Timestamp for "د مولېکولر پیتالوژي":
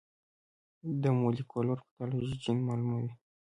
1.01-2.35